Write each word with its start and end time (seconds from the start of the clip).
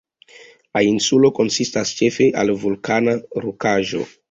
La 0.77 0.81
insulo 0.91 1.31
konsistas 1.41 1.93
ĉefe 2.01 2.29
el 2.45 2.53
vulkana 2.65 3.17
rokaĵo. 3.47 4.05